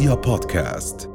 [0.00, 1.10] رؤيا بودكاست.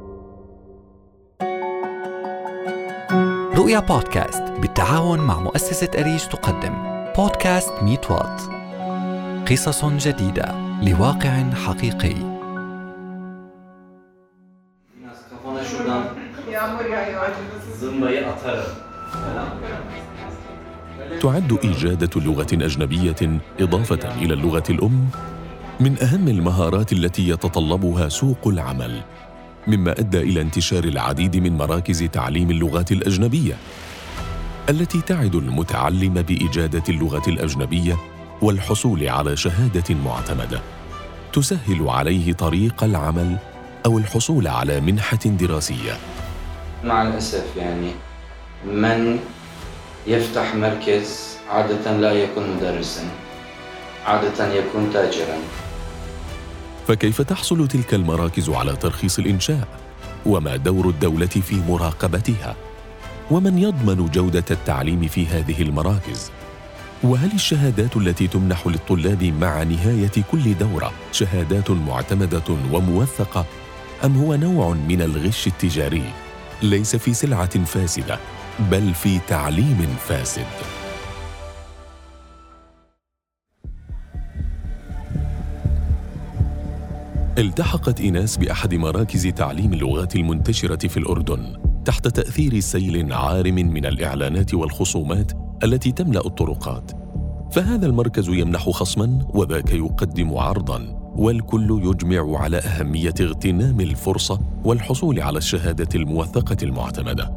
[3.55, 6.73] رؤيا بودكاست بالتعاون مع مؤسسة أريج تقدم.
[7.17, 8.41] بودكاست ميت وات.
[9.49, 12.15] قصص جديدة لواقع حقيقي.
[21.21, 25.09] تعد إجادة لغة أجنبية إضافة إلى اللغة الأم؟
[25.79, 29.01] من أهم المهارات التي يتطلبها سوق العمل
[29.67, 33.57] مما أدى إلى انتشار العديد من مراكز تعليم اللغات الأجنبية
[34.69, 37.97] التي تعد المتعلم بإجادة اللغة الأجنبية
[38.41, 40.61] والحصول على شهادة معتمدة
[41.33, 43.37] تسهل عليه طريق العمل
[43.85, 45.97] أو الحصول على منحة دراسية.
[46.83, 47.91] مع الأسف يعني
[48.65, 49.19] من
[50.07, 53.03] يفتح مركز عادة لا يكون مدرسا
[54.05, 55.64] عادة يكون تاجرا.
[56.87, 59.67] فكيف تحصل تلك المراكز على ترخيص الإنشاء؟
[60.25, 62.55] وما دور الدولة في مراقبتها؟
[63.31, 66.31] ومن يضمن جودة التعليم في هذه المراكز؟
[67.03, 73.45] وهل الشهادات التي تمنح للطلاب مع نهاية كل دورة شهادات معتمدة وموثقة؟
[74.05, 76.03] أم هو نوع من الغش التجاري؟
[76.61, 78.19] ليس في سلعة فاسدة
[78.59, 80.84] بل في تعليم فاسد.
[87.37, 94.53] التحقت إيناس بأحد مراكز تعليم اللغات المنتشرة في الأردن تحت تأثير سيل عارم من الإعلانات
[94.53, 95.31] والخصومات
[95.63, 96.91] التي تملأ الطرقات
[97.51, 105.37] فهذا المركز يمنح خصما وذاك يقدم عرضا والكل يجمع على أهمية اغتنام الفرصة والحصول على
[105.37, 107.31] الشهادة الموثقة المعتمدة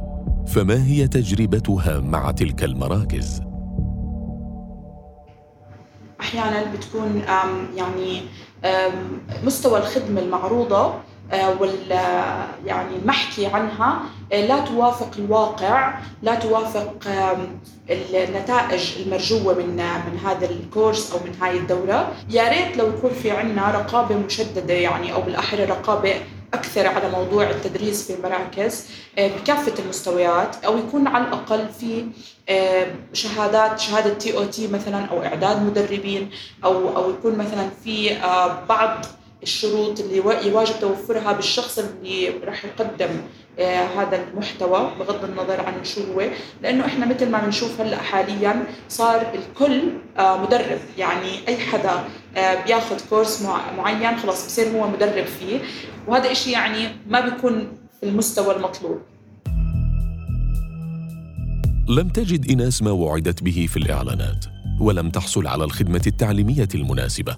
[0.46, 3.47] فما هي تجربتها مع تلك المراكز؟
[6.20, 7.22] أحيانا بتكون
[7.76, 8.22] يعني
[9.44, 10.94] مستوى الخدمة المعروضة
[11.32, 14.00] آه، وال آه، يعني المحكي عنها
[14.32, 16.94] آه، لا توافق الواقع لا توافق
[17.90, 22.12] النتائج المرجوة من من هذا الكورس أو من هاي الدورة.
[22.30, 26.14] يا ريت لو يكون في عندنا رقابة مشددة يعني أو بالأحرى رقابة
[26.54, 28.86] أكثر على موضوع التدريس في المراكز
[29.18, 32.06] آه، بكافة المستويات أو يكون على الأقل في
[32.48, 36.30] آه، شهادات شهادة TOT مثلا أو إعداد مدربين
[36.64, 39.06] أو أو يكون مثلا في آه، بعض
[39.42, 43.10] الشروط اللي وا- يواجب توفرها بالشخص اللي راح يقدم
[43.98, 46.22] هذا المحتوى بغض النظر عن شو هو.
[46.62, 49.82] لأنه إحنا مثل ما بنشوف هلأ حاليا صار الكل
[50.18, 52.04] مدرب يعني أي حدا
[52.38, 55.60] آه، بياخذ course مع- معين خلاص بصير هو مدرب فيه.
[56.06, 57.68] وهذا إشي يعني ما بيكون
[58.00, 58.98] في المستوى المطلوب.
[61.88, 64.44] لم تجد إناس ما وعدت به في الإعلانات
[64.80, 67.36] ولم تحصل على الخدمة التعليمية المناسبة.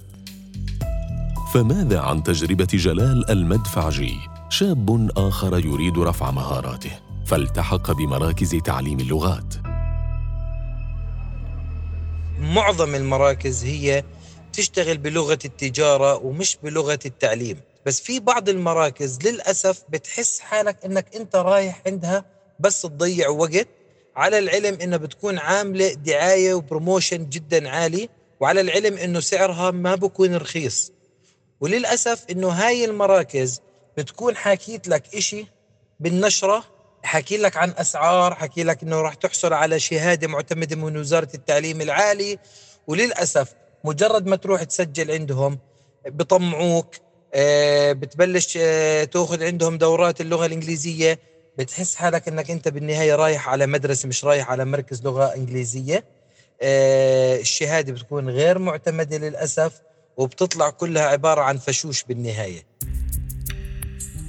[1.54, 4.16] فماذا عن تجربة جلال المدفعجي؟
[4.48, 6.90] شاب آخر يريد رفع مهاراته.
[7.26, 9.54] فالتحق بمراكز تعليم اللغات.
[12.40, 14.04] معظم المراكز هي
[14.60, 17.60] تشتغل بلغة التجارة ومش بلغة التعليم.
[17.86, 22.24] بس في بعض المراكز للأسف بتحس حالك إنك أنت رايح عندها
[22.58, 23.68] بس تضيع وقت
[24.16, 28.08] على العلم إنها بتكون عاملة دعاية وبروموشن جدا عالي
[28.40, 30.92] وعلى العلم إنه سعرها ما بكون رخيص.
[31.60, 33.60] وللأسف إنه هاي المراكز
[33.96, 35.46] بتكون حاكيت لك إشي
[36.00, 36.64] بالنشرة
[37.02, 41.80] حكي لك عن أسعار حكي لك إنه راح تحصل على شهادة معتمدة من وزارة التعليم
[41.80, 42.38] العالي.
[42.86, 43.54] وللأسف
[43.84, 45.58] مجرد ما تروح تسجل عندهم
[46.06, 46.94] بطمعوك
[47.34, 51.18] آه، بتبلش آه، تأخذ عندهم دورات اللغة الإنجليزية
[51.58, 56.04] بتحس حالك إنك أنت بالنهاية رايح على مدرسة مش رايح على مركز لغة إنجليزية.
[56.62, 59.80] آه، الشهادة بتكون غير معتمدة للأسف
[60.16, 62.62] وبتطلع كلها عبارة عن فشوش بالنهاية.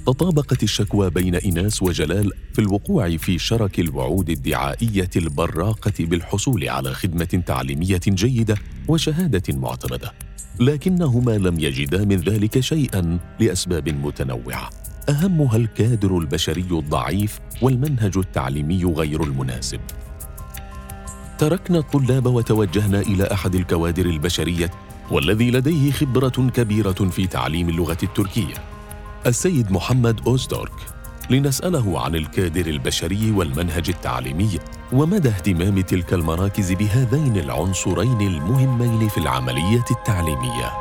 [0.06, 7.42] تطابقت الشكوى بين إناس وجلال في الوقوع في شرك الوعود الدعائية البراقة بالحصول على خدمة
[7.46, 8.56] تعليمية جيدة
[8.88, 10.12] وشهادة معتمدة
[10.60, 14.70] لكنهما لم يجدا من ذلك شيئا لأسباب متنوعة.
[15.08, 19.80] أهمها الكادر البشري الضعيف والمنهج التعليمي غير المناسب.
[21.38, 24.70] تركنا الطلاب وتوجهنا إلى أحد الكوادر البشرية
[25.10, 28.71] والذي لديه خبرة كبيرة في تعليم اللغة التركية.
[29.26, 30.72] السيد محمد أوزدورك
[31.30, 34.58] لنسأله عن الكادر البشري والمنهج التعليمي
[34.92, 40.72] ومدى اهتمام تلك المراكز بهذين العنصرين المهمين في العملية التعليمية.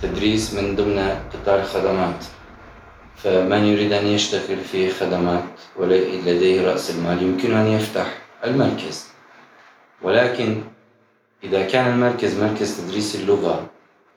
[0.00, 0.98] تدريس من ضمن
[1.32, 2.24] قطاع الخدمات
[3.16, 5.44] فمن يريد أن يشتغل في خدمات
[5.76, 9.06] ولديه رأس المال يمكن أن يفتح المركز
[10.02, 10.62] ولكن
[11.44, 13.70] إذا كان المركز مركز تدريس اللغة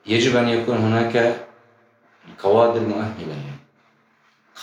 [0.06, 1.36] يجب أن يكون هناك
[2.28, 3.36] الكوادر مؤهلة.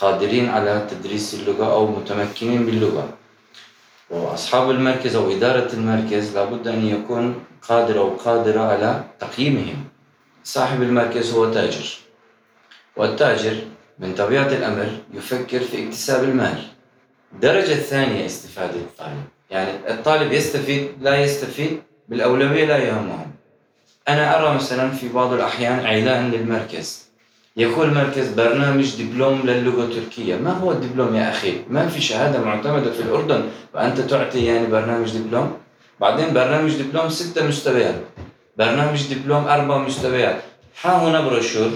[0.00, 3.08] قادرين على تدريس اللغة أو متمكنين باللغة.
[4.10, 9.84] وأصحاب المركز أو إدارة المركز لابد أن يكون قادر أو قادرة على تقييمهم.
[10.44, 11.98] صاحب المركز هو تاجر.
[12.96, 13.56] والتاجر
[13.98, 16.62] من طبيعة الأمر يفكر في اكتساب المال.
[17.32, 19.24] الدرجة الثانية استفادة الطالب.
[19.50, 23.33] يعني الطالب يستفيد لا يستفيد بالأولوية لا يهمهم.
[24.08, 27.04] أنا أرى مثلا في بعض الأحيان إعلان للمركز.
[27.56, 30.36] يقول المركز برنامج دبلوم للغة التركية.
[30.36, 35.16] ما هو الدبلوم يا أخي؟ ما في شهادة معتمدة في الأردن وأنت تعطي يعني برنامج
[35.16, 35.56] دبلوم؟
[36.00, 37.94] بعدين برنامج دبلوم ستة مستويات.
[38.58, 40.40] برنامج دبلوم أربع مستويات.
[40.82, 41.70] ها هنا بروشور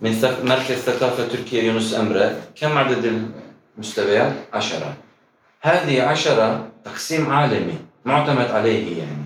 [0.00, 0.10] من
[0.44, 2.36] مركز ثقافة تركيا يونس أمرة.
[2.60, 3.28] كم عدد
[3.76, 4.94] المستويات؟ عشرة.
[5.60, 9.23] هذه عشرة تقسيم عالمي معتمد عليه يعني.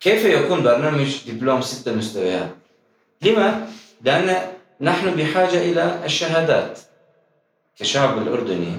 [0.00, 2.50] كيف يكون برنامج دبلوم ستة مستويات؟
[3.22, 3.66] لما؟
[4.04, 4.36] لأن
[4.80, 6.78] نحن بحاجة إلى الشهادات
[7.78, 8.72] كشعب الأردني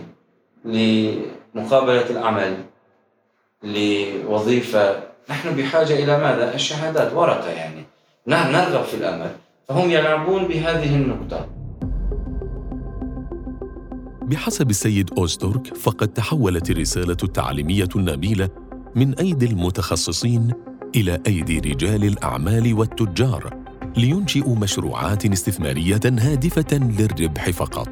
[0.66, 2.58] لمقابلة العمل
[3.64, 7.84] لوظيفة نحن بحاجة إلى ماذا؟ الشهادات ورقة يعني
[8.28, 9.32] نرغب في الأمل
[9.68, 11.50] فهم يلعبون بهذه النقطة
[14.22, 18.50] بحسب السيد أوستورك فقد تحولت الرسالة التعليمية النبيلة
[18.96, 20.54] من أيدي المتخصصين
[20.96, 23.54] إلى أيدي رجال الأعمال والتجار
[23.98, 27.90] لينشئوا مشروعات استثمارية هادفة للربح فقط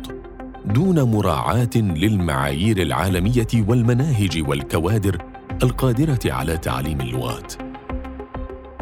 [0.65, 5.23] دون مراعاة للمعايير العالمية والمناهج والكوادر
[5.63, 7.53] القادرة على تعليم اللغات.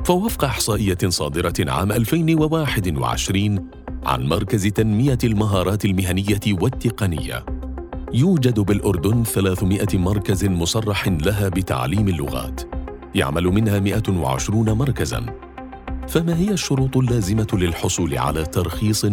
[0.05, 3.69] فوفق إحصائية صادرة عام 2021
[4.03, 7.45] عن مركز تنمية المهارات المهنية والتقنية،
[8.13, 12.74] يوجد بالأردن 300 مركز مصرح لها بتعليم اللغات،
[13.15, 15.25] يعمل منها 120 مركزاً.
[16.07, 19.05] فما هي الشروط اللازمة للحصول على ترخيص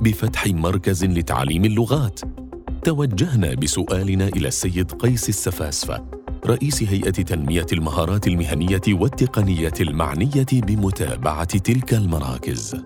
[0.00, 2.20] بفتح مركز لتعليم اللغات؟
[2.84, 6.04] توجهنا بسؤالنا إلى السيد قيس السفاسفة
[6.46, 12.76] رئيس هيئة تنمية المهارات المهنية والتقنية المعنية بمتابعة تلك المراكز.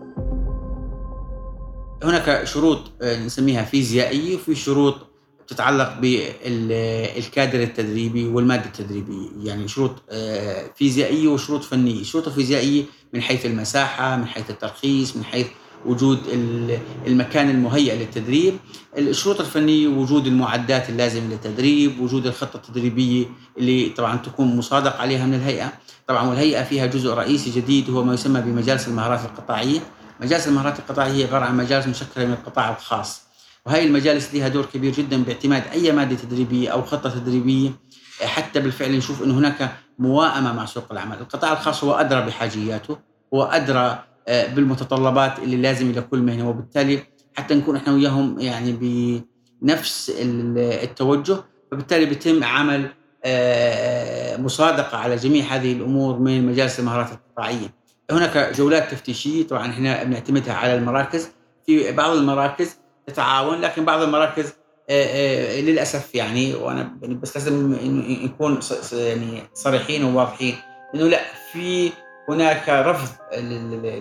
[2.02, 5.13] هناك شروط آه، نسميها فيزيائية وفي شروط
[5.49, 12.00] تتعلق بالكادر التدريبي والمادة التدريبية يعني شروط آه، فيزيائية وشروط فنية.
[12.00, 15.46] الشروط الفيزيائية من حيث المساحة من حيث الترخيص من حيث
[15.87, 16.19] وجود
[17.06, 18.56] المكان المهيئ للتدريب.
[18.99, 23.26] الشروط الفنية وجود المعدات اللازمة للتدريب وجود الخطة التدريبية
[23.58, 25.73] اللي طبعا تكون مصادق عليها من الهيئة.
[26.06, 29.81] طبعا والهيئة فيها جزء رئيسي جديد هو ما يسمى بمجالس المهارات القطاعية.
[30.20, 33.24] مجالس المهارات القطاعية هي عبارة عن مجالس مشكلة من القطاع الخاص.
[33.66, 37.70] وهي المجالس لها دور كبير جدا باعتماد أي مادة تدريبية أو خطة تدريبية
[38.22, 42.99] حتى بالفعل نشوف أنه هناك موائمة مع سوق العمل القطاع الخاص هو أدرى بحاجياته
[43.34, 47.02] هو أدرى آه، بالمتطلبات اللي لازم لكل مهنة وبالتالي
[47.34, 48.72] حتى نكون إحنا وياهم يعني
[49.62, 51.37] بنفس التوجه
[51.70, 52.88] فبالتالي بيتم عمل
[53.25, 57.75] آه، مصادقة على جميع هذه الأمور من مجالس المهارات القطاعية.
[58.11, 61.28] هناك جولات تفتيشية طبعا إحنا بنعتمدها على المراكز
[61.66, 64.54] في بعض المراكز تتعاون لكن بعض المراكز
[64.90, 67.76] آه، للأسف يعني وأنا بس لازم
[68.24, 68.60] نكون
[68.92, 70.56] يعني صريحين وواضحين
[70.94, 71.20] إنه لا
[71.52, 71.90] في
[72.28, 73.08] هناك رفض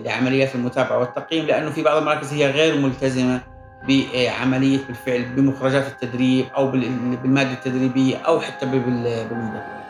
[0.04, 3.40] لعمليات المتابعة والتقييم لأنه في بعض المراكز هي غير ملتزمة
[3.88, 9.83] بعملية بالفعل بمخرجات التدريب أو بالمادة التدريبية أو حتى بالمدرب.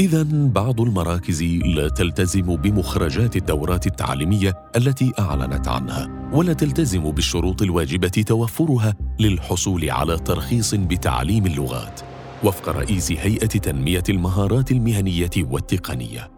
[0.00, 8.08] إذا بعض المراكز لا تلتزم بمخرجات الدورات التعليمية التي أعلنت عنها، ولا تلتزم بالشروط الواجبة
[8.08, 12.00] توفرها للحصول على ترخيص بتعليم اللغات.
[12.44, 16.30] وفق رئيس هيئة تنمية المهارات المهنية والتقنية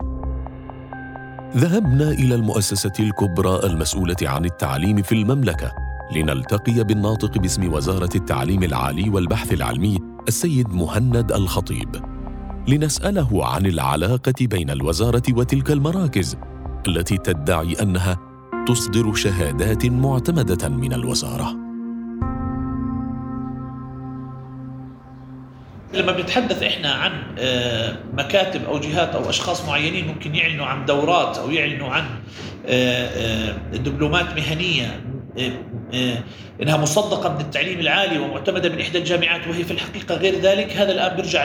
[1.57, 5.73] ذهبنا إلى المؤسسة الكبرى المسؤولة عن التعليم في المملكة
[6.16, 12.22] لنلتقي بالناطق باسم وزارة التعليم العالي والبحث العلمي السيد مهند الخطيب
[12.69, 16.37] لنسأله عن العلاقة بين الوزارة وتلك المراكز
[16.88, 18.19] التي تدعي أنها
[18.69, 21.57] تصدر شهادات معتمدة من الوزارة.
[25.95, 31.38] لما بنتحدث إحنا عن آه، مكاتب أو جهات أو أشخاص معينين ممكن يعلنوا عن دورات
[31.38, 32.04] أو يعلنوا عن
[32.66, 35.00] آه، آه، دبلومات مهنية
[36.62, 40.92] إنها مصدقة من التعليم العالي ومعتمدة من إحدى الجامعات وهي في الحقيقة غير ذلك هذا
[40.92, 41.45] الآن بيرجع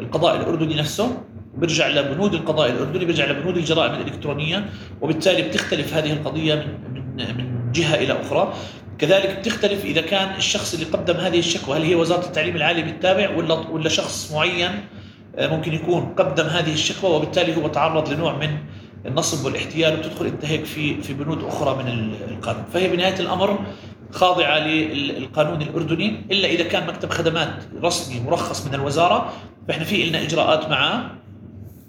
[0.00, 1.22] للقضاء الأردني نفسه
[1.56, 7.72] بيرجع لبنود القضاء الأردني بيرجع لبنود الجرائم الإلكترونية وبالتالي بتختلف هذه القضية من من من
[7.72, 8.54] جهة إلى أخرى.
[8.98, 13.36] كذلك بتختلف إذا كان الشخص اللي قدم هذه الشكوى هل هي وزارة التعليم العالي بالتابع
[13.36, 14.70] ولا ولا شخص معين
[15.36, 18.50] آه، ممكن يكون قدم هذه الشكوى وبالتالي هو تعرض لنوع من
[19.06, 22.64] النصب والاحتيال وبتدخل انت هيك في في بنود أخرى من القانون.
[22.72, 23.58] فهي بنهاية الأمر
[24.12, 29.32] خاضعة للقانون الأردني إلا إذا كان مكتب خدمات رسمي مرخص من الوزارة
[29.68, 31.10] فإحنا في لنا إجراءات معاه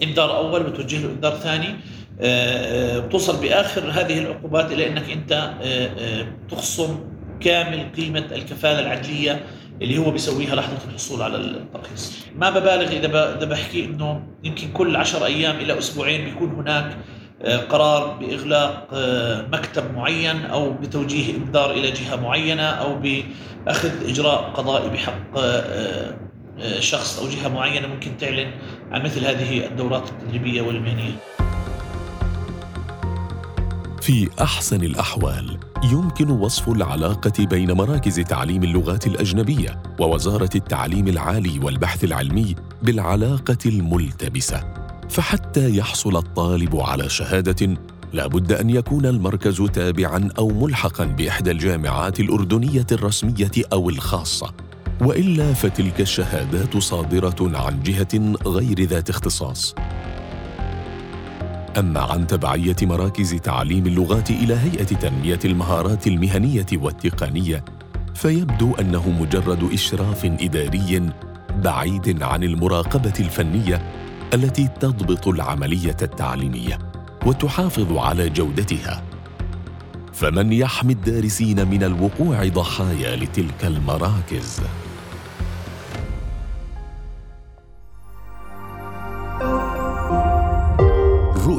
[0.03, 1.75] انذار أول بتوجه له انذار ثاني
[2.21, 6.99] آه، آه، بتوصل بآخر هذه العقوبات إلى إنك أنت آه، تخصم
[7.39, 9.45] كامل قيمة الكفالة العدلية
[9.81, 12.25] اللي هو بيسويها لحظة الحصول على الترخيص.
[12.35, 16.97] ما ببالغ إذا إذا بحكي إنه يمكن كل عشر أيام إلى أسبوعين بيكون هناك
[17.69, 18.87] قرار بإغلاق
[19.51, 25.39] مكتب معين أو بتوجيه انذار إلى جهة معينة أو بأخذ إجراء قضائي بحق
[26.79, 28.51] شخص أو جهة معينة ممكن تعلن
[28.91, 31.15] عن مثل هذه الدورات التدريبية والمهنية.
[34.01, 35.57] في أحسن الأحوال
[35.91, 44.63] يمكن وصف العلاقة بين مراكز تعليم اللغات الأجنبية ووزارة التعليم العالي والبحث العلمي بالعلاقة الملتبسة
[45.09, 47.77] فحتى يحصل الطالب على شهادة
[48.13, 54.53] لا بد أن يكون المركز تابعا أو ملحقا بإحدى الجامعات الأردنية الرسمية أو الخاصة
[55.01, 59.75] وإلا فتلك الشهادات صادرة عن جهة غير ذات اختصاص.
[61.77, 67.65] أما عن تبعية مراكز تعليم اللغات إلى هيئة تنمية المهارات المهنية والتقنية
[68.15, 71.09] فيبدو أنه مجرد إشراف إداري
[71.55, 73.81] بعيد عن المراقبة الفنية
[74.33, 76.77] التي تضبط العملية التعليمية
[77.25, 79.03] وتحافظ على جودتها.
[80.13, 84.61] فمن يحمي الدارسين من الوقوع ضحايا لتلك المراكز؟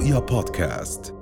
[0.01, 1.15] رؤيا بودكاست